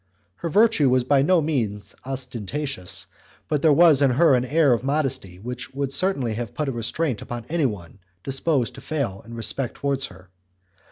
Her 0.37 0.49
virtue 0.49 0.89
was 0.89 1.03
by 1.03 1.21
no 1.21 1.41
means 1.41 1.93
ostentatious, 2.05 3.05
but 3.47 3.61
there 3.61 3.71
was 3.71 4.01
in 4.01 4.09
her 4.09 4.33
an 4.33 4.45
air 4.45 4.73
of 4.73 4.83
modesty 4.83 5.37
which 5.37 5.75
would 5.75 5.93
certainly 5.93 6.33
have 6.33 6.55
put 6.55 6.67
a 6.69 6.71
restraint 6.71 7.21
upon 7.21 7.45
anyone 7.49 7.99
disposed 8.23 8.73
to 8.73 8.81
fail 8.81 9.21
in 9.23 9.35
respect 9.35 9.75
towards 9.75 10.07
her. 10.07 10.31